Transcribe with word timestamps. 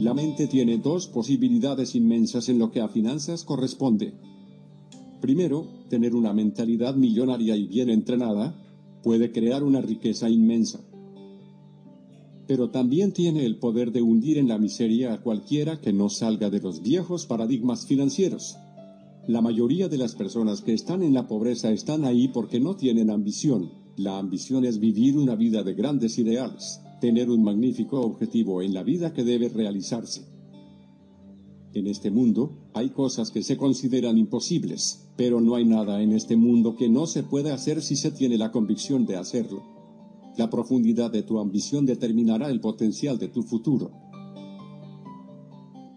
La 0.00 0.12
mente 0.12 0.48
tiene 0.48 0.78
dos 0.78 1.06
posibilidades 1.06 1.94
inmensas 1.94 2.48
en 2.48 2.58
lo 2.58 2.72
que 2.72 2.80
a 2.80 2.88
finanzas 2.88 3.44
corresponde. 3.44 4.12
Primero, 5.20 5.68
tener 5.88 6.16
una 6.16 6.32
mentalidad 6.32 6.96
millonaria 6.96 7.56
y 7.56 7.68
bien 7.68 7.88
entrenada, 7.90 8.60
puede 9.04 9.30
crear 9.30 9.62
una 9.62 9.80
riqueza 9.80 10.28
inmensa. 10.28 10.80
Pero 12.48 12.70
también 12.70 13.12
tiene 13.12 13.46
el 13.46 13.58
poder 13.58 13.92
de 13.92 14.02
hundir 14.02 14.36
en 14.36 14.48
la 14.48 14.58
miseria 14.58 15.14
a 15.14 15.22
cualquiera 15.22 15.80
que 15.80 15.92
no 15.92 16.08
salga 16.08 16.50
de 16.50 16.60
los 16.60 16.82
viejos 16.82 17.26
paradigmas 17.26 17.86
financieros. 17.86 18.56
La 19.28 19.40
mayoría 19.40 19.88
de 19.88 19.96
las 19.96 20.16
personas 20.16 20.60
que 20.60 20.74
están 20.74 21.02
en 21.02 21.14
la 21.14 21.28
pobreza 21.28 21.70
están 21.70 22.04
ahí 22.04 22.28
porque 22.28 22.58
no 22.58 22.74
tienen 22.74 23.10
ambición. 23.10 23.70
La 23.96 24.18
ambición 24.18 24.64
es 24.64 24.80
vivir 24.80 25.16
una 25.16 25.36
vida 25.36 25.62
de 25.62 25.74
grandes 25.74 26.18
ideales, 26.18 26.80
tener 27.00 27.30
un 27.30 27.42
magnífico 27.42 28.00
objetivo 28.00 28.62
en 28.62 28.74
la 28.74 28.82
vida 28.82 29.12
que 29.12 29.24
debe 29.24 29.48
realizarse. 29.48 30.26
En 31.74 31.88
este 31.88 32.12
mundo, 32.12 32.68
hay 32.72 32.90
cosas 32.90 33.32
que 33.32 33.42
se 33.42 33.56
consideran 33.56 34.16
imposibles, 34.16 35.08
pero 35.16 35.40
no 35.40 35.56
hay 35.56 35.64
nada 35.64 36.02
en 36.02 36.12
este 36.12 36.36
mundo 36.36 36.76
que 36.76 36.88
no 36.88 37.06
se 37.06 37.24
pueda 37.24 37.52
hacer 37.52 37.82
si 37.82 37.96
se 37.96 38.12
tiene 38.12 38.38
la 38.38 38.52
convicción 38.52 39.06
de 39.06 39.16
hacerlo. 39.16 39.62
La 40.36 40.50
profundidad 40.50 41.10
de 41.10 41.24
tu 41.24 41.40
ambición 41.40 41.84
determinará 41.84 42.48
el 42.48 42.60
potencial 42.60 43.18
de 43.18 43.26
tu 43.26 43.42
futuro. 43.42 43.90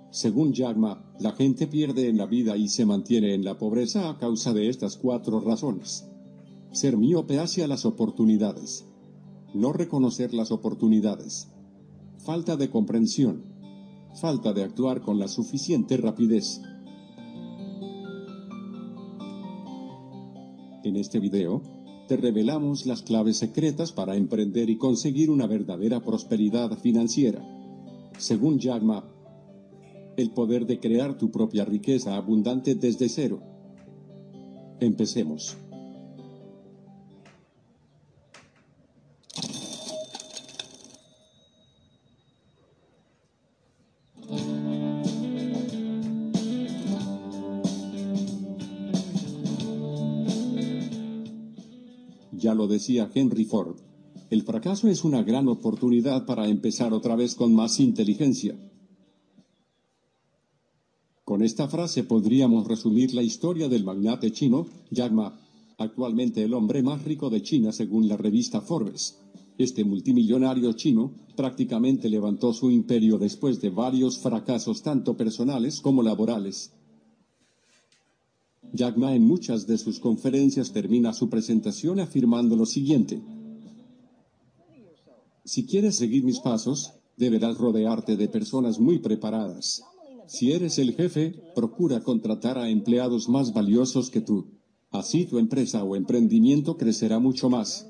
Según 0.10 0.52
Jack 0.54 0.78
la 1.20 1.34
gente 1.34 1.68
pierde 1.68 2.10
en 2.10 2.18
la 2.18 2.26
vida 2.26 2.58
y 2.58 2.70
se 2.70 2.86
mantiene 2.88 3.36
en 3.36 3.46
la 3.46 3.60
pobreza 3.60 4.10
a 4.10 4.18
causa 4.18 4.54
de 4.54 4.70
estas 4.70 4.98
cuatro 4.98 5.42
razones. 5.42 6.08
Ser 6.72 6.98
miope 6.98 7.38
hacia 7.38 7.68
las 7.68 7.86
oportunidades. 7.86 8.87
No 9.58 9.74
reconocer 9.74 10.36
las 10.36 10.52
oportunidades. 10.52 11.48
Falta 12.20 12.58
de 12.58 12.70
comprensión. 12.70 13.42
Falta 14.22 14.54
de 14.54 14.64
actuar 14.64 15.02
con 15.02 15.18
la 15.18 15.28
suficiente 15.28 15.98
rapidez. 15.98 16.62
En 20.84 20.96
este 20.96 21.20
video, 21.20 21.64
te 22.08 22.18
revelamos 22.18 22.86
las 22.86 23.02
claves 23.02 23.38
secretas 23.38 23.92
para 23.92 24.16
emprender 24.16 24.70
y 24.70 24.78
conseguir 24.78 25.32
una 25.32 25.48
verdadera 25.48 26.04
prosperidad 26.04 26.78
financiera. 26.78 27.44
Según 28.20 28.60
Jack 28.60 28.84
el 30.18 30.30
poder 30.36 30.68
de 30.68 30.80
crear 30.80 31.18
tu 31.18 31.32
propia 31.32 31.66
riqueza 31.66 32.16
abundante 32.16 32.76
desde 32.76 33.10
cero. 33.10 33.42
Empecemos. 34.80 35.58
Decía 52.68 53.10
Henry 53.14 53.46
Ford, 53.46 53.78
el 54.30 54.44
fracaso 54.44 54.90
es 54.90 55.04
una 55.04 55.24
gran 55.24 55.48
oportunidad 55.48 56.26
para 56.26 56.48
empezar 56.48 56.94
otra 56.94 57.16
vez 57.16 57.36
con 57.36 57.54
más 57.54 57.80
inteligencia. 57.80 58.56
Con 61.24 61.44
esta 61.44 61.68
frase 61.68 62.04
podríamos 62.04 62.68
resumir 62.68 63.14
la 63.14 63.22
historia 63.22 63.70
del 63.70 63.84
magnate 63.84 64.32
chino, 64.32 64.68
Jack 64.92 65.12
Ma, 65.12 65.40
actualmente 65.78 66.44
el 66.44 66.54
hombre 66.54 66.82
más 66.84 67.04
rico 67.04 67.30
de 67.30 67.42
China 67.42 67.72
según 67.72 68.08
la 68.08 68.18
revista 68.18 68.62
Forbes. 68.62 69.20
Este 69.58 69.84
multimillonario 69.84 70.74
chino 70.74 71.14
prácticamente 71.36 72.10
levantó 72.10 72.54
su 72.54 72.70
imperio 72.70 73.18
después 73.18 73.60
de 73.60 73.70
varios 73.70 74.20
fracasos 74.20 74.84
tanto 74.84 75.18
personales 75.18 75.82
como 75.82 76.04
laborales. 76.04 76.74
Jack 78.74 78.98
Ma 78.98 79.16
en 79.16 79.24
muchas 79.24 79.66
de 79.66 79.78
sus 79.78 80.00
conferencias 80.00 80.72
termina 80.72 81.14
su 81.14 81.30
presentación 81.30 82.00
afirmando 82.00 82.56
lo 82.56 82.66
siguiente. 82.66 83.22
Si 85.46 85.66
quieres 85.66 85.96
seguir 85.96 86.24
mis 86.24 86.40
pasos, 86.40 86.94
deberás 87.16 87.58
rodearte 87.58 88.18
de 88.18 88.28
personas 88.28 88.80
muy 88.80 89.00
preparadas. 89.00 89.82
Si 90.28 90.52
eres 90.52 90.78
el 90.78 90.94
jefe, 90.94 91.42
procura 91.56 92.02
contratar 92.02 92.58
a 92.58 92.70
empleados 92.70 93.30
más 93.30 93.54
valiosos 93.54 94.10
que 94.10 94.22
tú. 94.22 94.52
Así 94.92 95.26
tu 95.26 95.38
empresa 95.40 95.84
o 95.84 95.96
emprendimiento 95.96 96.78
crecerá 96.78 97.20
mucho 97.20 97.50
más. 97.50 97.88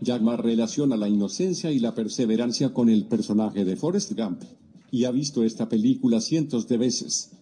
Jack 0.00 0.22
relaciona 0.22 0.96
la 0.96 1.08
inocencia 1.08 1.70
y 1.70 1.78
la 1.78 1.94
perseverancia 1.94 2.72
con 2.72 2.88
el 2.88 3.06
personaje 3.06 3.64
de 3.64 3.76
Forrest 3.76 4.12
Gump, 4.12 4.42
y 4.90 5.04
ha 5.04 5.10
visto 5.10 5.42
esta 5.42 5.68
película 5.68 6.20
cientos 6.20 6.68
de 6.68 6.78
veces. 6.78 7.32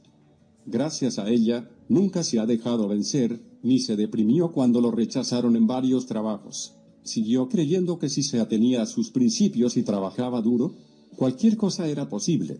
Gracias 0.67 1.19
a 1.19 1.29
ella, 1.31 1.71
nunca 1.89 2.25
se 2.25 2.39
ha 2.39 2.47
dejado 2.47 2.89
vencer, 2.89 3.41
ni 3.63 3.79
se 3.79 3.97
deprimió 3.97 4.53
cuando 4.53 4.81
lo 4.81 4.91
rechazaron 4.91 5.57
en 5.57 5.67
varios 5.67 6.07
trabajos 6.07 6.77
siguió 7.07 7.49
creyendo 7.49 7.99
que 7.99 8.09
si 8.09 8.23
se 8.23 8.41
atenía 8.41 8.83
a 8.83 8.87
sus 8.87 9.11
principios 9.11 9.77
y 9.77 9.83
trabajaba 9.83 10.43
duro, 10.43 10.75
cualquier 11.17 11.57
cosa 11.57 11.89
era 11.89 12.09
posible. 12.09 12.59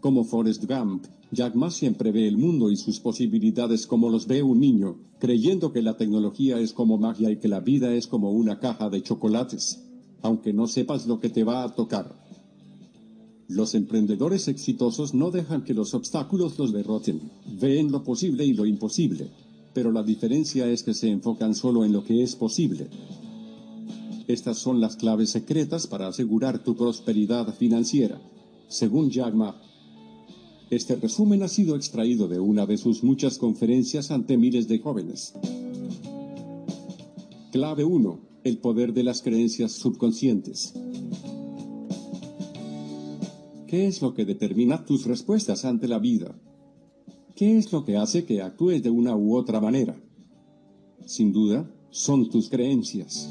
Como 0.00 0.24
Forrest 0.24 0.64
Gump, 0.64 1.06
Jack 1.32 1.54
Ma 1.54 1.70
siempre 1.70 2.12
ve 2.12 2.28
el 2.28 2.36
mundo 2.36 2.70
y 2.70 2.76
sus 2.76 3.00
posibilidades 3.00 3.86
como 3.86 4.10
los 4.10 4.26
ve 4.26 4.42
un 4.42 4.60
niño, 4.60 4.98
creyendo 5.18 5.72
que 5.72 5.82
la 5.82 5.96
tecnología 5.96 6.58
es 6.58 6.72
como 6.72 6.98
magia 6.98 7.30
y 7.30 7.38
que 7.38 7.48
la 7.48 7.60
vida 7.60 7.92
es 7.94 8.06
como 8.06 8.30
una 8.30 8.60
caja 8.60 8.90
de 8.90 9.02
chocolates, 9.02 9.82
aunque 10.22 10.52
no 10.52 10.66
sepas 10.66 11.06
lo 11.06 11.18
que 11.18 11.30
te 11.30 11.44
va 11.44 11.64
a 11.64 11.74
tocar. 11.74 12.25
Los 13.48 13.74
emprendedores 13.74 14.48
exitosos 14.48 15.14
no 15.14 15.30
dejan 15.30 15.64
que 15.64 15.74
los 15.74 15.94
obstáculos 15.94 16.58
los 16.58 16.72
derroten, 16.72 17.20
ven 17.60 17.92
lo 17.92 18.02
posible 18.02 18.44
y 18.44 18.54
lo 18.54 18.66
imposible 18.66 19.30
pero 19.76 19.92
la 19.92 20.02
diferencia 20.02 20.66
es 20.70 20.82
que 20.82 20.94
se 20.94 21.10
enfocan 21.10 21.54
solo 21.54 21.84
en 21.84 21.92
lo 21.92 22.02
que 22.02 22.22
es 22.22 22.34
posible. 22.34 22.86
Estas 24.26 24.56
son 24.56 24.80
las 24.80 24.96
claves 24.96 25.28
secretas 25.28 25.86
para 25.86 26.08
asegurar 26.08 26.64
tu 26.64 26.74
prosperidad 26.74 27.54
financiera, 27.54 28.18
según 28.68 29.10
Jack 29.10 29.34
Ma. 29.34 29.54
Este 30.70 30.96
resumen 30.96 31.42
ha 31.42 31.48
sido 31.48 31.76
extraído 31.76 32.26
de 32.26 32.40
una 32.40 32.64
de 32.64 32.78
sus 32.78 33.04
muchas 33.04 33.36
conferencias 33.36 34.10
ante 34.10 34.38
miles 34.38 34.66
de 34.66 34.78
jóvenes. 34.78 35.34
Clave 37.52 37.84
1. 37.84 38.18
El 38.44 38.56
poder 38.56 38.94
de 38.94 39.02
las 39.02 39.20
creencias 39.20 39.72
subconscientes. 39.72 40.72
¿Qué 43.66 43.88
es 43.88 44.00
lo 44.00 44.14
que 44.14 44.24
determina 44.24 44.84
tus 44.84 45.06
respuestas 45.06 45.64
ante 45.64 45.88
la 45.88 45.98
vida? 45.98 46.38
¿Qué 47.34 47.58
es 47.58 47.72
lo 47.72 47.84
que 47.84 47.96
hace 47.96 48.24
que 48.24 48.40
actúes 48.40 48.80
de 48.80 48.90
una 48.90 49.16
u 49.16 49.36
otra 49.36 49.60
manera? 49.60 50.00
Sin 51.04 51.32
duda, 51.32 51.68
son 51.90 52.30
tus 52.30 52.48
creencias. 52.48 53.28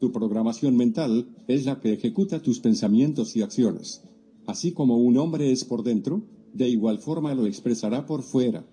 Tu 0.00 0.10
programación 0.10 0.76
mental 0.76 1.28
es 1.46 1.66
la 1.66 1.80
que 1.80 1.92
ejecuta 1.92 2.42
tus 2.42 2.58
pensamientos 2.58 3.36
y 3.36 3.42
acciones. 3.42 4.02
Así 4.46 4.72
como 4.72 4.96
un 4.96 5.16
hombre 5.16 5.52
es 5.52 5.64
por 5.64 5.84
dentro, 5.84 6.22
de 6.52 6.68
igual 6.68 6.98
forma 6.98 7.32
lo 7.34 7.46
expresará 7.46 8.06
por 8.06 8.22
fuera. 8.22 8.66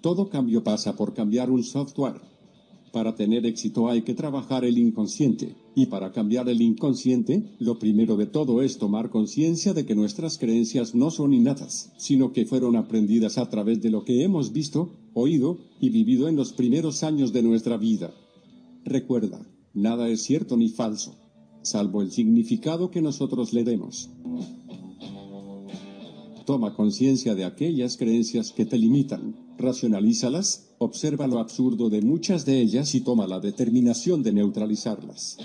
Todo 0.00 0.28
cambio 0.28 0.64
pasa 0.64 0.96
por 0.96 1.14
cambiar 1.14 1.52
un 1.52 1.62
software. 1.62 2.20
Para 2.96 3.14
tener 3.14 3.44
éxito 3.44 3.90
hay 3.90 4.00
que 4.00 4.14
trabajar 4.14 4.64
el 4.64 4.78
inconsciente, 4.78 5.54
y 5.74 5.84
para 5.84 6.12
cambiar 6.12 6.48
el 6.48 6.62
inconsciente, 6.62 7.42
lo 7.58 7.78
primero 7.78 8.16
de 8.16 8.24
todo 8.24 8.62
es 8.62 8.78
tomar 8.78 9.10
conciencia 9.10 9.74
de 9.74 9.84
que 9.84 9.94
nuestras 9.94 10.38
creencias 10.38 10.94
no 10.94 11.10
son 11.10 11.34
innatas, 11.34 11.92
sino 11.98 12.32
que 12.32 12.46
fueron 12.46 12.74
aprendidas 12.74 13.36
a 13.36 13.50
través 13.50 13.82
de 13.82 13.90
lo 13.90 14.02
que 14.02 14.22
hemos 14.22 14.50
visto, 14.50 14.94
oído 15.12 15.58
y 15.78 15.90
vivido 15.90 16.26
en 16.26 16.36
los 16.36 16.54
primeros 16.54 17.02
años 17.02 17.34
de 17.34 17.42
nuestra 17.42 17.76
vida. 17.76 18.14
Recuerda, 18.82 19.46
nada 19.74 20.08
es 20.08 20.22
cierto 20.22 20.56
ni 20.56 20.70
falso, 20.70 21.16
salvo 21.60 22.00
el 22.00 22.12
significado 22.12 22.90
que 22.90 23.02
nosotros 23.02 23.52
le 23.52 23.64
demos. 23.64 24.08
Toma 26.46 26.74
conciencia 26.74 27.34
de 27.34 27.44
aquellas 27.44 27.98
creencias 27.98 28.52
que 28.52 28.64
te 28.64 28.78
limitan, 28.78 29.36
racionalízalas, 29.58 30.65
observa 30.78 31.26
lo 31.26 31.38
absurdo 31.38 31.88
de 31.88 32.02
muchas 32.02 32.44
de 32.44 32.60
ellas 32.60 32.94
y 32.94 33.00
toma 33.00 33.26
la 33.26 33.40
determinación 33.40 34.22
de 34.22 34.32
neutralizarlas. 34.32 35.38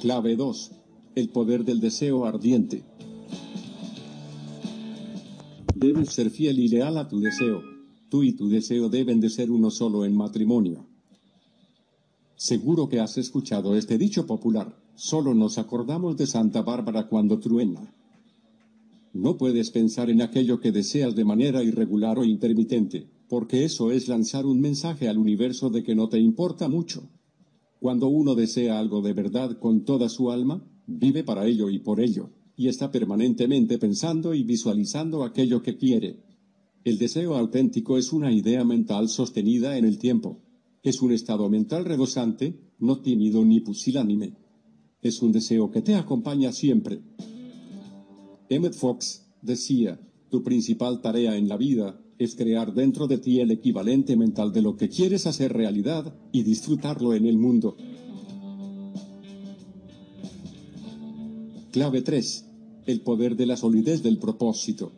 Clave 0.00 0.36
2. 0.36 0.70
El 1.14 1.28
poder 1.30 1.64
del 1.64 1.80
deseo 1.80 2.24
ardiente. 2.24 2.84
Debes 5.74 6.10
ser 6.10 6.30
fiel 6.30 6.58
y 6.58 6.68
leal 6.68 6.98
a 6.98 7.08
tu 7.08 7.20
deseo. 7.20 7.62
Tú 8.08 8.22
y 8.22 8.32
tu 8.32 8.48
deseo 8.48 8.88
deben 8.88 9.20
de 9.20 9.30
ser 9.30 9.50
uno 9.50 9.70
solo 9.70 10.04
en 10.04 10.16
matrimonio. 10.16 10.86
Seguro 12.36 12.88
que 12.88 13.00
has 13.00 13.18
escuchado 13.18 13.76
este 13.76 13.98
dicho 13.98 14.26
popular. 14.26 14.74
Solo 14.94 15.34
nos 15.34 15.58
acordamos 15.58 16.16
de 16.16 16.26
Santa 16.26 16.62
Bárbara 16.62 17.08
cuando 17.08 17.38
truena. 17.38 17.94
No 19.12 19.36
puedes 19.36 19.70
pensar 19.70 20.10
en 20.10 20.22
aquello 20.22 20.60
que 20.60 20.72
deseas 20.72 21.14
de 21.14 21.24
manera 21.24 21.62
irregular 21.62 22.18
o 22.18 22.24
intermitente. 22.24 23.08
porque 23.30 23.64
eso 23.64 23.92
es 23.92 24.08
lanzar 24.08 24.44
un 24.44 24.60
mensaje 24.60 25.08
al 25.08 25.16
universo 25.16 25.70
de 25.70 25.84
que 25.84 25.94
no 25.94 26.08
te 26.08 26.18
importa 26.18 26.68
mucho. 26.68 27.08
Cuando 27.78 28.08
uno 28.08 28.34
desea 28.34 28.80
algo 28.80 29.02
de 29.02 29.12
verdad 29.12 29.56
con 29.60 29.84
toda 29.84 30.08
su 30.08 30.32
alma, 30.32 30.68
vive 30.88 31.22
para 31.22 31.46
ello 31.46 31.70
y 31.70 31.78
por 31.78 32.00
ello, 32.00 32.30
y 32.56 32.66
está 32.66 32.90
permanentemente 32.90 33.78
pensando 33.78 34.34
y 34.34 34.42
visualizando 34.42 35.22
aquello 35.22 35.62
que 35.62 35.76
quiere. 35.76 36.24
El 36.82 36.98
deseo 36.98 37.36
auténtico 37.36 37.98
es 37.98 38.12
una 38.12 38.32
idea 38.32 38.64
mental 38.64 39.08
sostenida 39.08 39.78
en 39.78 39.84
el 39.84 39.98
tiempo. 39.98 40.42
Es 40.82 41.00
un 41.00 41.12
estado 41.12 41.48
mental 41.48 41.84
rebosante, 41.84 42.58
no 42.80 43.00
tímido 43.00 43.44
ni 43.44 43.60
pusilánime. 43.60 44.38
Es 45.02 45.22
un 45.22 45.30
deseo 45.30 45.70
que 45.70 45.82
te 45.82 45.94
acompaña 45.94 46.50
siempre. 46.50 47.00
Emmett 48.50 48.74
Fox 48.74 49.28
decía, 49.42 50.00
tu 50.28 50.42
principal 50.42 51.00
tarea 51.00 51.36
en 51.36 51.48
la 51.48 51.56
vida 51.56 52.00
es 52.18 52.34
crear 52.34 52.74
dentro 52.74 53.06
de 53.06 53.18
ti 53.18 53.38
el 53.38 53.52
equivalente 53.52 54.16
mental 54.16 54.52
de 54.52 54.60
lo 54.60 54.76
que 54.76 54.88
quieres 54.88 55.28
hacer 55.28 55.52
realidad 55.52 56.12
y 56.32 56.42
disfrutarlo 56.42 57.14
en 57.14 57.26
el 57.26 57.38
mundo. 57.38 57.76
Clave 61.70 62.02
3. 62.02 62.46
El 62.86 63.02
poder 63.02 63.36
de 63.36 63.46
la 63.46 63.56
solidez 63.56 64.02
del 64.02 64.18
propósito. 64.18 64.90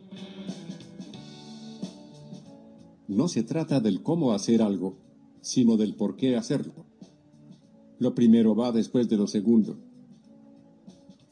No 3.07 3.27
se 3.27 3.43
trata 3.43 3.79
del 3.79 4.01
cómo 4.01 4.31
hacer 4.31 4.63
algo, 4.63 4.97
sino 5.41 5.77
del 5.77 5.93
por 5.93 6.15
qué 6.15 6.35
hacerlo. 6.37 6.87
Lo 7.99 8.15
primero 8.15 8.55
va 8.55 8.71
después 8.71 9.07
de 9.09 9.17
lo 9.17 9.27
segundo. 9.27 9.92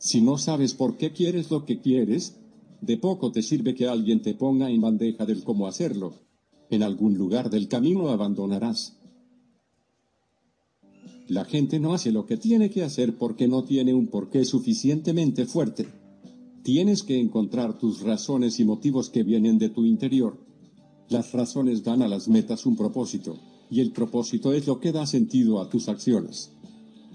Si 0.03 0.19
no 0.19 0.39
sabes 0.39 0.73
por 0.73 0.97
qué 0.97 1.11
quieres 1.11 1.51
lo 1.51 1.63
que 1.63 1.79
quieres, 1.79 2.35
de 2.81 2.97
poco 2.97 3.31
te 3.31 3.43
sirve 3.43 3.75
que 3.75 3.87
alguien 3.87 4.23
te 4.23 4.33
ponga 4.33 4.67
en 4.71 4.81
bandeja 4.81 5.27
del 5.27 5.43
cómo 5.43 5.67
hacerlo. 5.67 6.15
En 6.71 6.81
algún 6.81 7.19
lugar 7.19 7.51
del 7.51 7.67
camino 7.67 8.09
abandonarás. 8.09 8.97
La 11.27 11.45
gente 11.45 11.79
no 11.79 11.93
hace 11.93 12.11
lo 12.11 12.25
que 12.25 12.37
tiene 12.37 12.71
que 12.71 12.81
hacer 12.81 13.15
porque 13.15 13.47
no 13.47 13.63
tiene 13.63 13.93
un 13.93 14.07
porqué 14.07 14.43
suficientemente 14.43 15.45
fuerte. 15.45 15.85
Tienes 16.63 17.03
que 17.03 17.19
encontrar 17.19 17.77
tus 17.77 18.01
razones 18.01 18.59
y 18.59 18.65
motivos 18.65 19.11
que 19.11 19.21
vienen 19.21 19.59
de 19.59 19.69
tu 19.69 19.85
interior. 19.85 20.39
Las 21.09 21.31
razones 21.31 21.83
dan 21.83 22.01
a 22.01 22.07
las 22.07 22.27
metas 22.27 22.65
un 22.65 22.75
propósito, 22.75 23.37
y 23.69 23.81
el 23.81 23.91
propósito 23.91 24.51
es 24.51 24.65
lo 24.65 24.79
que 24.79 24.91
da 24.91 25.05
sentido 25.05 25.61
a 25.61 25.69
tus 25.69 25.89
acciones. 25.89 26.53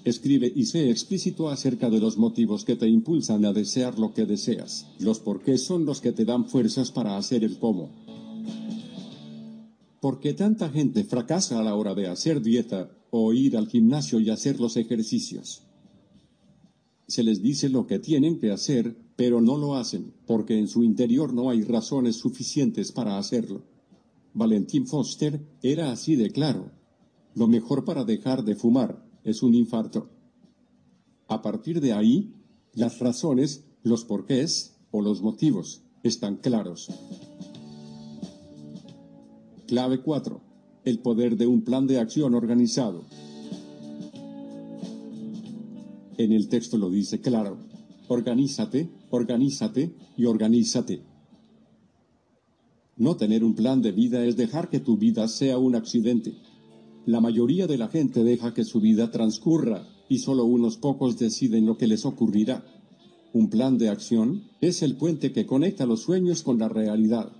Escribe 0.06 0.52
y 0.54 0.66
sé 0.66 0.88
explícito 0.88 1.48
acerca 1.48 1.90
de 1.90 1.98
los 1.98 2.16
motivos 2.16 2.64
que 2.64 2.76
te 2.76 2.88
impulsan 2.88 3.44
a 3.44 3.52
desear 3.52 3.98
lo 3.98 4.14
que 4.14 4.24
deseas. 4.24 4.86
Los 5.00 5.18
por 5.18 5.42
qué 5.42 5.58
son 5.58 5.84
los 5.84 6.00
que 6.00 6.12
te 6.12 6.24
dan 6.24 6.46
fuerzas 6.46 6.92
para 6.92 7.16
hacer 7.16 7.42
el 7.42 7.58
cómo. 7.58 7.90
¿Por 10.00 10.20
qué 10.20 10.32
tanta 10.32 10.68
gente 10.68 11.02
fracasa 11.02 11.58
a 11.58 11.64
la 11.64 11.74
hora 11.74 11.96
de 11.96 12.06
hacer 12.06 12.40
dieta 12.40 12.88
o 13.10 13.32
ir 13.32 13.56
al 13.56 13.66
gimnasio 13.66 14.20
y 14.20 14.30
hacer 14.30 14.60
los 14.60 14.76
ejercicios? 14.76 15.62
Se 17.08 17.24
les 17.24 17.42
dice 17.42 17.68
lo 17.68 17.88
que 17.88 17.98
tienen 17.98 18.38
que 18.38 18.52
hacer, 18.52 18.96
pero 19.16 19.40
no 19.40 19.58
lo 19.58 19.74
hacen, 19.74 20.14
porque 20.24 20.56
en 20.56 20.68
su 20.68 20.84
interior 20.84 21.34
no 21.34 21.50
hay 21.50 21.62
razones 21.62 22.14
suficientes 22.14 22.92
para 22.92 23.18
hacerlo. 23.18 23.64
Valentín 24.34 24.86
Foster 24.86 25.40
era 25.64 25.90
así 25.90 26.14
de 26.14 26.30
claro. 26.30 26.70
Lo 27.34 27.48
mejor 27.48 27.84
para 27.84 28.04
dejar 28.04 28.44
de 28.44 28.54
fumar 28.54 29.05
es 29.26 29.42
un 29.42 29.54
infarto. 29.54 30.08
A 31.28 31.42
partir 31.42 31.80
de 31.80 31.92
ahí, 31.92 32.32
las 32.72 33.00
razones, 33.00 33.64
los 33.82 34.04
porqués 34.04 34.76
o 34.92 35.02
los 35.02 35.20
motivos 35.20 35.82
están 36.04 36.36
claros. 36.36 36.88
Clave 39.66 40.00
4. 40.00 40.40
El 40.84 41.00
poder 41.00 41.36
de 41.36 41.48
un 41.48 41.62
plan 41.62 41.88
de 41.88 41.98
acción 41.98 42.34
organizado. 42.34 43.04
En 46.16 46.32
el 46.32 46.48
texto 46.48 46.78
lo 46.78 46.88
dice 46.88 47.20
claro. 47.20 47.58
Organízate, 48.06 48.88
organízate 49.10 49.92
y 50.16 50.24
organízate. 50.26 51.02
No 52.96 53.16
tener 53.16 53.42
un 53.42 53.56
plan 53.56 53.82
de 53.82 53.90
vida 53.90 54.24
es 54.24 54.36
dejar 54.36 54.70
que 54.70 54.78
tu 54.78 54.96
vida 54.96 55.26
sea 55.26 55.58
un 55.58 55.74
accidente. 55.74 56.36
La 57.06 57.20
mayoría 57.20 57.68
de 57.68 57.78
la 57.78 57.86
gente 57.86 58.24
deja 58.24 58.52
que 58.52 58.64
su 58.64 58.80
vida 58.80 59.12
transcurra 59.12 59.86
y 60.08 60.18
solo 60.18 60.44
unos 60.44 60.76
pocos 60.76 61.16
deciden 61.16 61.64
lo 61.64 61.78
que 61.78 61.86
les 61.86 62.04
ocurrirá. 62.04 62.64
Un 63.32 63.48
plan 63.48 63.78
de 63.78 63.90
acción 63.90 64.42
es 64.60 64.82
el 64.82 64.96
puente 64.96 65.32
que 65.32 65.46
conecta 65.46 65.86
los 65.86 66.02
sueños 66.02 66.42
con 66.42 66.58
la 66.58 66.68
realidad. 66.68 67.30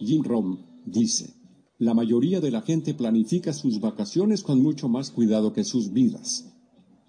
Jim 0.00 0.22
Rom 0.22 0.58
dice, 0.84 1.32
la 1.78 1.94
mayoría 1.94 2.40
de 2.40 2.50
la 2.50 2.60
gente 2.60 2.92
planifica 2.92 3.54
sus 3.54 3.80
vacaciones 3.80 4.42
con 4.42 4.62
mucho 4.62 4.86
más 4.86 5.10
cuidado 5.10 5.54
que 5.54 5.64
sus 5.64 5.90
vidas. 5.90 6.52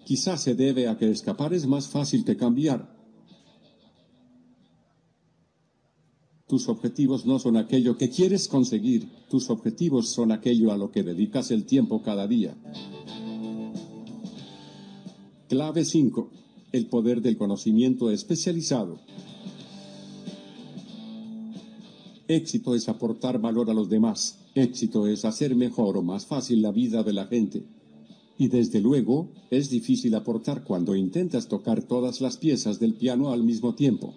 Quizás 0.06 0.42
se 0.42 0.54
debe 0.54 0.88
a 0.88 0.96
que 0.96 1.10
escapar 1.10 1.52
es 1.52 1.66
más 1.66 1.88
fácil 1.88 2.24
que 2.24 2.38
cambiar, 2.38 2.95
Tus 6.46 6.68
objetivos 6.68 7.26
no 7.26 7.40
son 7.40 7.56
aquello 7.56 7.96
que 7.96 8.08
quieres 8.08 8.46
conseguir, 8.46 9.08
tus 9.28 9.50
objetivos 9.50 10.10
son 10.10 10.30
aquello 10.30 10.70
a 10.70 10.76
lo 10.76 10.92
que 10.92 11.02
dedicas 11.02 11.50
el 11.50 11.64
tiempo 11.64 12.02
cada 12.02 12.28
día. 12.28 12.56
Clave 15.48 15.84
5. 15.84 16.30
El 16.70 16.86
poder 16.86 17.20
del 17.20 17.36
conocimiento 17.36 18.12
especializado. 18.12 19.00
Éxito 22.28 22.76
es 22.76 22.88
aportar 22.88 23.40
valor 23.40 23.68
a 23.68 23.74
los 23.74 23.88
demás. 23.88 24.38
Éxito 24.54 25.08
es 25.08 25.24
hacer 25.24 25.56
mejor 25.56 25.96
o 25.96 26.02
más 26.02 26.26
fácil 26.26 26.62
la 26.62 26.70
vida 26.70 27.02
de 27.02 27.12
la 27.12 27.26
gente. 27.26 27.64
Y 28.38 28.48
desde 28.48 28.80
luego, 28.80 29.30
es 29.50 29.68
difícil 29.68 30.14
aportar 30.14 30.62
cuando 30.62 30.94
intentas 30.94 31.48
tocar 31.48 31.82
todas 31.82 32.20
las 32.20 32.36
piezas 32.36 32.78
del 32.78 32.94
piano 32.94 33.32
al 33.32 33.42
mismo 33.42 33.74
tiempo. 33.74 34.14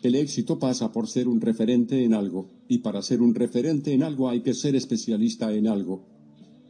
El 0.00 0.14
éxito 0.14 0.60
pasa 0.60 0.92
por 0.92 1.08
ser 1.08 1.26
un 1.26 1.40
referente 1.40 2.04
en 2.04 2.14
algo, 2.14 2.48
y 2.68 2.78
para 2.78 3.02
ser 3.02 3.20
un 3.20 3.34
referente 3.34 3.92
en 3.92 4.04
algo 4.04 4.28
hay 4.28 4.42
que 4.42 4.54
ser 4.54 4.76
especialista 4.76 5.52
en 5.52 5.66
algo. 5.66 6.04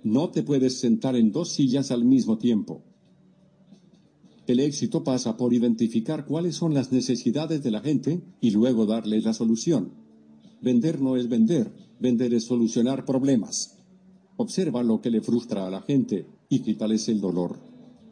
No 0.02 0.30
te 0.30 0.42
puedes 0.42 0.80
sentar 0.80 1.14
en 1.14 1.30
dos 1.30 1.50
sillas 1.50 1.90
al 1.90 2.06
mismo 2.06 2.38
tiempo. 2.38 2.82
El 4.46 4.60
éxito 4.60 5.04
pasa 5.04 5.36
por 5.36 5.52
identificar 5.52 6.24
cuáles 6.24 6.56
son 6.56 6.72
las 6.72 6.90
necesidades 6.90 7.62
de 7.62 7.70
la 7.70 7.80
gente 7.80 8.22
y 8.40 8.50
luego 8.50 8.86
darles 8.86 9.24
la 9.24 9.34
solución. 9.34 9.92
Vender 10.62 11.02
no 11.02 11.16
es 11.16 11.28
vender, 11.28 11.70
vender 12.00 12.32
es 12.32 12.44
solucionar 12.44 13.04
problemas. 13.04 13.76
Observa 14.38 14.82
lo 14.82 15.02
que 15.02 15.10
le 15.10 15.20
frustra 15.20 15.66
a 15.66 15.70
la 15.70 15.82
gente 15.82 16.26
y 16.48 16.60
quítales 16.60 17.06
el 17.10 17.20
dolor. 17.20 17.58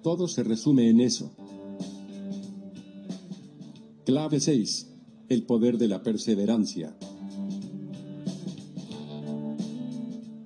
Todo 0.03 0.29
se 0.29 0.45
resume 0.45 0.91
en 0.91 1.01
eso. 1.01 1.33
Clave 4.05 4.41
6 4.41 4.96
el 5.29 5.45
poder 5.45 5.79
de 5.79 5.89
la 5.89 6.03
perseverancia. 6.03 6.97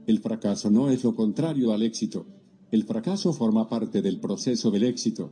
El 0.06 0.20
fracaso 0.20 0.70
no 0.70 0.90
es 0.90 1.04
lo 1.04 1.14
contrario 1.14 1.72
al 1.72 1.82
éxito. 1.82 2.26
El 2.70 2.84
fracaso 2.84 3.32
forma 3.32 3.68
parte 3.68 4.00
del 4.02 4.20
proceso 4.20 4.70
del 4.70 4.84
éxito. 4.84 5.30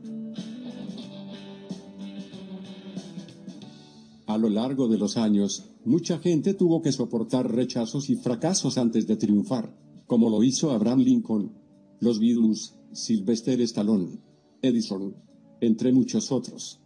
A 4.27 4.37
lo 4.37 4.51
largo 4.51 4.89
de 4.89 4.99
los 4.99 5.17
años, 5.17 5.71
mucha 5.85 6.19
gente 6.19 6.55
tuvo 6.55 6.83
que 6.83 6.93
soportar 6.93 7.51
rechazos 7.51 8.11
y 8.11 8.17
fracasos 8.17 8.77
antes 8.77 9.07
de 9.07 9.17
triunfar, 9.17 9.75
como 10.07 10.29
lo 10.29 10.45
hizo 10.45 10.71
Abraham 10.71 11.01
Lincoln, 11.01 11.53
los 12.01 12.21
Beatles, 12.21 12.75
Sylvester 12.93 13.61
Stallone, 13.63 14.21
Edison, 14.63 15.17
entre 15.61 15.93
muchos 15.93 16.31
otros. 16.31 16.81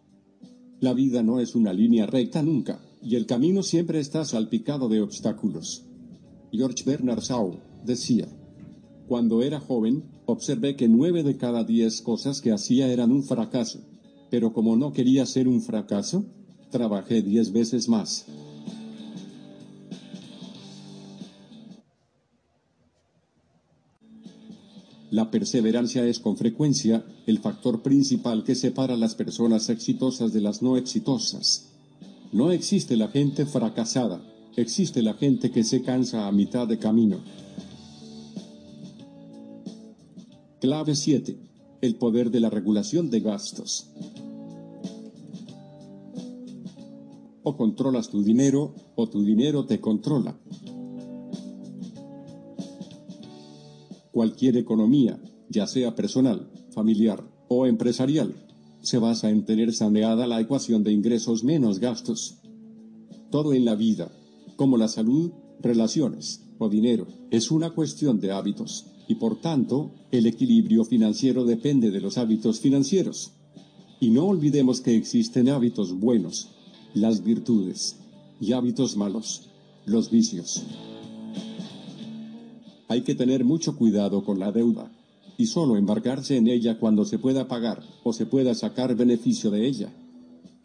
La 0.82 0.94
vida 0.94 1.22
no 1.22 1.38
es 1.38 1.54
una 1.54 1.72
línea 1.72 2.06
recta 2.06 2.42
nunca, 2.42 2.80
y 3.00 3.14
el 3.14 3.24
camino 3.24 3.62
siempre 3.62 4.00
está 4.00 4.24
salpicado 4.24 4.88
de 4.88 5.00
obstáculos. 5.00 5.84
George 6.50 6.82
Bernard 6.84 7.20
Shaw 7.20 7.56
decía, 7.86 8.26
Cuando 9.06 9.42
era 9.42 9.60
joven, 9.60 10.02
observé 10.26 10.74
que 10.74 10.88
nueve 10.88 11.22
de 11.22 11.36
cada 11.36 11.62
diez 11.62 12.02
cosas 12.02 12.40
que 12.40 12.50
hacía 12.50 12.88
eran 12.88 13.12
un 13.12 13.22
fracaso, 13.22 13.78
pero 14.28 14.52
como 14.52 14.74
no 14.74 14.92
quería 14.92 15.24
ser 15.24 15.46
un 15.46 15.60
fracaso, 15.62 16.24
trabajé 16.72 17.22
diez 17.22 17.52
veces 17.52 17.88
más. 17.88 18.26
La 25.12 25.30
perseverancia 25.30 26.06
es 26.06 26.20
con 26.20 26.38
frecuencia 26.38 27.04
el 27.26 27.38
factor 27.38 27.82
principal 27.82 28.44
que 28.44 28.54
separa 28.54 28.96
las 28.96 29.14
personas 29.14 29.68
exitosas 29.68 30.32
de 30.32 30.40
las 30.40 30.62
no 30.62 30.78
exitosas. 30.78 31.68
No 32.32 32.50
existe 32.50 32.96
la 32.96 33.08
gente 33.08 33.44
fracasada, 33.44 34.22
existe 34.56 35.02
la 35.02 35.12
gente 35.12 35.50
que 35.50 35.64
se 35.64 35.82
cansa 35.82 36.26
a 36.26 36.32
mitad 36.32 36.66
de 36.66 36.78
camino. 36.78 37.18
Clave 40.62 40.94
7. 40.94 41.36
El 41.82 41.96
poder 41.96 42.30
de 42.30 42.40
la 42.40 42.48
regulación 42.48 43.10
de 43.10 43.20
gastos. 43.20 43.90
O 47.42 47.54
controlas 47.58 48.08
tu 48.08 48.22
dinero 48.22 48.74
o 48.94 49.10
tu 49.10 49.22
dinero 49.22 49.66
te 49.66 49.78
controla. 49.78 50.34
Cualquier 54.12 54.58
economía, 54.58 55.18
ya 55.48 55.66
sea 55.66 55.94
personal, 55.96 56.50
familiar 56.70 57.24
o 57.48 57.66
empresarial, 57.66 58.34
se 58.82 58.98
basa 58.98 59.30
en 59.30 59.44
tener 59.44 59.72
saneada 59.72 60.26
la 60.26 60.40
ecuación 60.40 60.84
de 60.84 60.92
ingresos 60.92 61.44
menos 61.44 61.78
gastos. 61.78 62.38
Todo 63.30 63.54
en 63.54 63.64
la 63.64 63.74
vida, 63.74 64.12
como 64.56 64.76
la 64.76 64.88
salud, 64.88 65.32
relaciones 65.60 66.42
o 66.58 66.68
dinero, 66.68 67.06
es 67.30 67.50
una 67.50 67.70
cuestión 67.70 68.20
de 68.20 68.32
hábitos, 68.32 68.86
y 69.08 69.14
por 69.14 69.40
tanto, 69.40 69.92
el 70.10 70.26
equilibrio 70.26 70.84
financiero 70.84 71.44
depende 71.44 71.90
de 71.90 72.00
los 72.00 72.18
hábitos 72.18 72.60
financieros. 72.60 73.32
Y 73.98 74.10
no 74.10 74.26
olvidemos 74.26 74.80
que 74.80 74.96
existen 74.96 75.48
hábitos 75.48 75.98
buenos, 75.98 76.50
las 76.92 77.24
virtudes, 77.24 77.96
y 78.40 78.52
hábitos 78.52 78.96
malos, 78.96 79.48
los 79.86 80.10
vicios. 80.10 80.64
Hay 82.92 83.04
que 83.04 83.14
tener 83.14 83.42
mucho 83.42 83.74
cuidado 83.74 84.22
con 84.22 84.38
la 84.38 84.52
deuda, 84.52 84.92
y 85.38 85.46
solo 85.46 85.78
embarcarse 85.78 86.36
en 86.36 86.46
ella 86.46 86.78
cuando 86.78 87.06
se 87.06 87.18
pueda 87.18 87.48
pagar 87.48 87.82
o 88.04 88.12
se 88.12 88.26
pueda 88.26 88.54
sacar 88.54 88.94
beneficio 88.94 89.50
de 89.50 89.66
ella. 89.66 89.90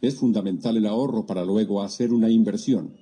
Es 0.02 0.16
fundamental 0.16 0.76
el 0.76 0.84
ahorro 0.84 1.24
para 1.24 1.42
luego 1.42 1.80
hacer 1.80 2.12
una 2.12 2.28
inversión, 2.28 2.92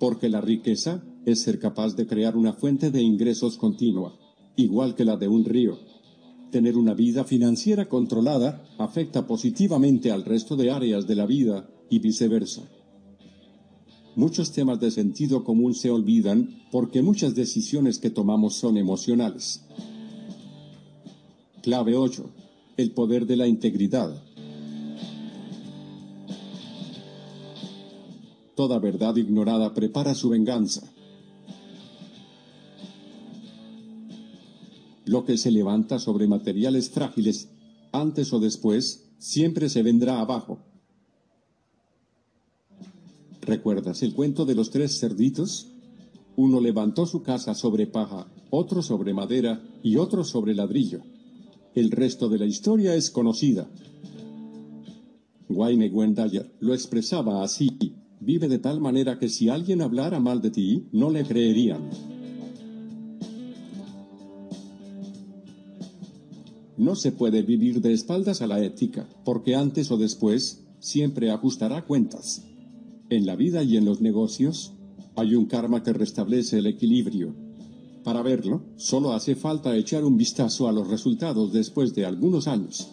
porque 0.00 0.28
la 0.28 0.40
riqueza 0.40 1.04
es 1.26 1.42
ser 1.42 1.60
capaz 1.60 1.94
de 1.94 2.08
crear 2.08 2.36
una 2.36 2.54
fuente 2.54 2.90
de 2.90 3.02
ingresos 3.02 3.56
continua, 3.56 4.18
igual 4.56 4.96
que 4.96 5.04
la 5.04 5.16
de 5.16 5.28
un 5.28 5.44
río. 5.44 5.78
Tener 6.50 6.76
una 6.76 6.94
vida 6.94 7.22
financiera 7.22 7.88
controlada 7.88 8.64
afecta 8.78 9.28
positivamente 9.28 10.10
al 10.10 10.24
resto 10.24 10.56
de 10.56 10.72
áreas 10.72 11.06
de 11.06 11.14
la 11.14 11.26
vida 11.26 11.70
y 11.88 12.00
viceversa. 12.00 12.68
Muchos 14.16 14.50
temas 14.52 14.80
de 14.80 14.90
sentido 14.90 15.44
común 15.44 15.74
se 15.74 15.90
olvidan 15.90 16.62
porque 16.72 17.02
muchas 17.02 17.34
decisiones 17.34 17.98
que 17.98 18.08
tomamos 18.08 18.54
son 18.54 18.78
emocionales. 18.78 19.62
Clave 21.62 21.96
8. 21.96 22.24
El 22.78 22.92
poder 22.92 23.26
de 23.26 23.36
la 23.36 23.46
integridad. 23.46 24.22
Toda 28.54 28.78
verdad 28.78 29.16
ignorada 29.16 29.74
prepara 29.74 30.14
su 30.14 30.30
venganza. 30.30 30.90
Lo 35.04 35.26
que 35.26 35.36
se 35.36 35.50
levanta 35.50 35.98
sobre 35.98 36.26
materiales 36.26 36.88
frágiles, 36.88 37.50
antes 37.92 38.32
o 38.32 38.40
después, 38.40 39.10
siempre 39.18 39.68
se 39.68 39.82
vendrá 39.82 40.20
abajo. 40.20 40.58
¿Recuerdas 43.46 44.02
el 44.02 44.12
cuento 44.12 44.44
de 44.44 44.56
los 44.56 44.70
tres 44.70 44.98
cerditos? 44.98 45.68
Uno 46.34 46.60
levantó 46.60 47.06
su 47.06 47.22
casa 47.22 47.54
sobre 47.54 47.86
paja, 47.86 48.26
otro 48.50 48.82
sobre 48.82 49.14
madera 49.14 49.62
y 49.84 49.98
otro 49.98 50.24
sobre 50.24 50.52
ladrillo. 50.52 51.02
El 51.72 51.92
resto 51.92 52.28
de 52.28 52.38
la 52.38 52.46
historia 52.46 52.96
es 52.96 53.08
conocida. 53.08 53.70
Wayne 55.48 55.90
Gwendayer 55.90 56.50
lo 56.58 56.74
expresaba 56.74 57.44
así, 57.44 57.70
vive 58.18 58.48
de 58.48 58.58
tal 58.58 58.80
manera 58.80 59.16
que 59.16 59.28
si 59.28 59.48
alguien 59.48 59.80
hablara 59.80 60.18
mal 60.18 60.42
de 60.42 60.50
ti, 60.50 60.88
no 60.90 61.08
le 61.08 61.24
creerían. 61.24 61.88
No 66.76 66.96
se 66.96 67.12
puede 67.12 67.42
vivir 67.42 67.80
de 67.80 67.92
espaldas 67.92 68.42
a 68.42 68.48
la 68.48 68.60
ética, 68.60 69.08
porque 69.24 69.54
antes 69.54 69.92
o 69.92 69.96
después 69.96 70.64
siempre 70.80 71.30
ajustará 71.30 71.84
cuentas. 71.84 72.42
En 73.08 73.26
la 73.26 73.36
vida 73.36 73.62
y 73.62 73.76
en 73.76 73.84
los 73.84 74.00
negocios 74.00 74.72
hay 75.14 75.34
un 75.34 75.46
karma 75.46 75.82
que 75.82 75.92
restablece 75.92 76.58
el 76.58 76.66
equilibrio, 76.66 77.34
para 78.06 78.22
verlo, 78.22 78.62
solo 78.76 79.14
hace 79.14 79.34
falta 79.34 79.76
echar 79.76 80.04
un 80.04 80.16
vistazo 80.16 80.68
a 80.68 80.72
los 80.72 80.86
resultados 80.86 81.52
después 81.52 81.92
de 81.92 82.06
algunos 82.06 82.46
años. 82.46 82.88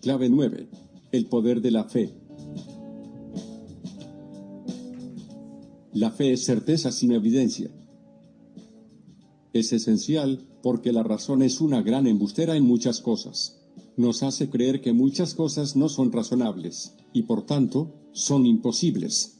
Clave 0.00 0.30
9. 0.30 0.66
El 1.12 1.26
poder 1.26 1.60
de 1.60 1.70
la 1.70 1.84
fe. 1.84 2.14
La 5.92 6.10
fe 6.10 6.32
es 6.32 6.42
certeza 6.46 6.90
sin 6.90 7.12
evidencia. 7.12 7.70
Es 9.52 9.74
esencial 9.74 10.46
porque 10.62 10.92
la 10.92 11.02
razón 11.02 11.42
es 11.42 11.60
una 11.60 11.82
gran 11.82 12.06
embustera 12.06 12.56
en 12.56 12.64
muchas 12.64 13.02
cosas. 13.02 13.60
Nos 13.96 14.22
hace 14.22 14.50
creer 14.50 14.82
que 14.82 14.92
muchas 14.92 15.34
cosas 15.34 15.74
no 15.74 15.88
son 15.88 16.12
razonables 16.12 16.94
y 17.12 17.22
por 17.22 17.46
tanto 17.46 17.94
son 18.12 18.44
imposibles. 18.44 19.38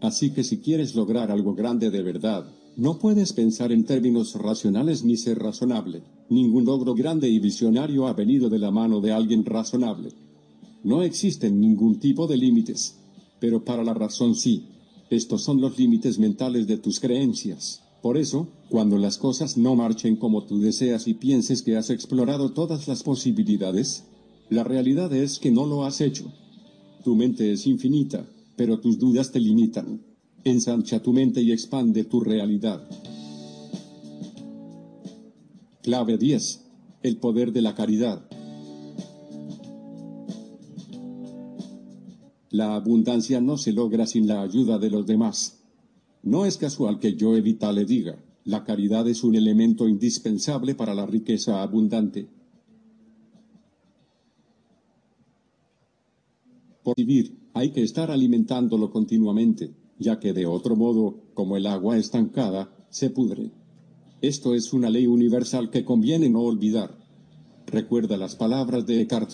Así 0.00 0.30
que 0.30 0.44
si 0.44 0.58
quieres 0.58 0.94
lograr 0.94 1.32
algo 1.32 1.54
grande 1.54 1.90
de 1.90 2.02
verdad, 2.02 2.46
no 2.76 3.00
puedes 3.00 3.32
pensar 3.32 3.72
en 3.72 3.84
términos 3.84 4.36
racionales 4.36 5.02
ni 5.02 5.16
ser 5.16 5.40
razonable. 5.40 6.02
Ningún 6.30 6.64
logro 6.64 6.94
grande 6.94 7.28
y 7.28 7.40
visionario 7.40 8.06
ha 8.06 8.12
venido 8.12 8.48
de 8.48 8.60
la 8.60 8.70
mano 8.70 9.00
de 9.00 9.10
alguien 9.10 9.44
razonable. 9.44 10.10
No 10.84 11.02
existen 11.02 11.60
ningún 11.60 11.98
tipo 11.98 12.28
de 12.28 12.36
límites, 12.36 12.96
pero 13.40 13.64
para 13.64 13.82
la 13.82 13.94
razón 13.94 14.36
sí. 14.36 14.66
Estos 15.10 15.42
son 15.42 15.60
los 15.60 15.76
límites 15.76 16.20
mentales 16.20 16.68
de 16.68 16.76
tus 16.76 17.00
creencias. 17.00 17.82
Por 18.02 18.16
eso, 18.16 18.48
cuando 18.68 18.96
las 18.96 19.18
cosas 19.18 19.56
no 19.56 19.74
marchen 19.74 20.16
como 20.16 20.44
tú 20.44 20.60
deseas 20.60 21.08
y 21.08 21.14
pienses 21.14 21.62
que 21.62 21.76
has 21.76 21.90
explorado 21.90 22.52
todas 22.52 22.86
las 22.86 23.02
posibilidades, 23.02 24.04
la 24.50 24.62
realidad 24.64 25.12
es 25.12 25.38
que 25.38 25.50
no 25.50 25.66
lo 25.66 25.84
has 25.84 26.00
hecho. 26.00 26.32
Tu 27.02 27.16
mente 27.16 27.52
es 27.52 27.66
infinita, 27.66 28.26
pero 28.56 28.78
tus 28.78 28.98
dudas 28.98 29.32
te 29.32 29.40
limitan. 29.40 30.02
Ensancha 30.44 31.02
tu 31.02 31.12
mente 31.12 31.42
y 31.42 31.52
expande 31.52 32.04
tu 32.04 32.20
realidad. 32.20 32.88
Clave 35.82 36.18
10. 36.18 36.64
El 37.02 37.16
poder 37.16 37.52
de 37.52 37.62
la 37.62 37.74
caridad. 37.74 38.28
La 42.50 42.76
abundancia 42.76 43.40
no 43.40 43.58
se 43.58 43.72
logra 43.72 44.06
sin 44.06 44.26
la 44.26 44.42
ayuda 44.42 44.78
de 44.78 44.90
los 44.90 45.06
demás. 45.06 45.57
No 46.22 46.44
es 46.44 46.56
casual 46.56 46.98
que 46.98 47.14
yo 47.14 47.36
Evita 47.36 47.72
le 47.72 47.84
diga, 47.84 48.18
la 48.44 48.64
caridad 48.64 49.06
es 49.08 49.24
un 49.24 49.34
elemento 49.34 49.88
indispensable 49.88 50.74
para 50.74 50.94
la 50.94 51.06
riqueza 51.06 51.62
abundante. 51.62 52.28
Por 56.82 56.96
vivir, 56.96 57.38
hay 57.52 57.70
que 57.70 57.82
estar 57.82 58.10
alimentándolo 58.10 58.90
continuamente, 58.90 59.74
ya 59.98 60.18
que 60.18 60.32
de 60.32 60.46
otro 60.46 60.76
modo, 60.76 61.20
como 61.34 61.56
el 61.56 61.66
agua 61.66 61.98
estancada, 61.98 62.72
se 62.88 63.10
pudre. 63.10 63.50
Esto 64.22 64.54
es 64.54 64.72
una 64.72 64.90
ley 64.90 65.06
universal 65.06 65.70
que 65.70 65.84
conviene 65.84 66.28
no 66.28 66.40
olvidar. 66.40 66.98
Recuerda 67.66 68.16
las 68.16 68.34
palabras 68.34 68.86
de 68.86 69.02
Eckhart. 69.02 69.30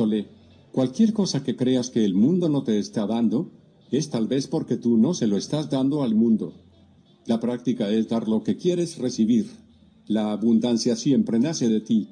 Cualquier 0.72 1.12
cosa 1.12 1.44
que 1.44 1.54
creas 1.54 1.90
que 1.90 2.04
el 2.04 2.14
mundo 2.14 2.48
no 2.48 2.64
te 2.64 2.78
está 2.78 3.06
dando, 3.06 3.52
es 3.90 4.10
tal 4.10 4.26
vez 4.26 4.48
porque 4.48 4.76
tú 4.76 4.98
no 4.98 5.14
se 5.14 5.28
lo 5.28 5.36
estás 5.36 5.70
dando 5.70 6.02
al 6.02 6.14
mundo. 6.14 6.52
La 7.26 7.40
práctica 7.40 7.88
es 7.88 8.08
dar 8.08 8.28
lo 8.28 8.42
que 8.42 8.56
quieres 8.56 8.98
recibir. 8.98 9.50
La 10.06 10.32
abundancia 10.32 10.94
siempre 10.94 11.38
nace 11.38 11.68
de 11.68 11.80
ti. 11.80 12.08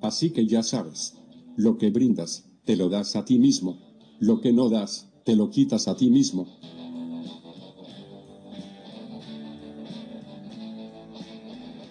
Así 0.00 0.30
que 0.30 0.46
ya 0.46 0.62
sabes, 0.62 1.14
lo 1.56 1.76
que 1.76 1.90
brindas, 1.90 2.46
te 2.64 2.76
lo 2.76 2.88
das 2.88 3.14
a 3.14 3.24
ti 3.24 3.38
mismo, 3.38 3.78
lo 4.18 4.40
que 4.40 4.52
no 4.52 4.68
das, 4.68 5.08
te 5.24 5.36
lo 5.36 5.50
quitas 5.50 5.86
a 5.86 5.96
ti 5.96 6.10
mismo. 6.10 6.46